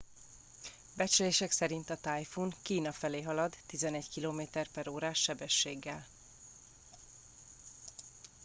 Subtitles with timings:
[0.97, 6.07] becslések szerint a tájfun kína felé halad 11 km/órás sebességgel